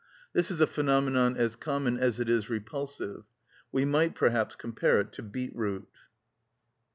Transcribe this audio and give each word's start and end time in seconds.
This 0.33 0.49
is 0.49 0.59
a 0.59 0.65
phenomenon 0.65 1.37
as 1.37 1.55
common 1.55 1.99
as 1.99 2.19
it 2.19 2.27
is 2.27 2.49
repulsive: 2.49 3.23
we 3.71 3.85
might 3.85 4.15
perhaps 4.15 4.55
compare 4.55 4.99
it 4.99 5.11
to 5.13 5.21
beetroot. 5.21 5.87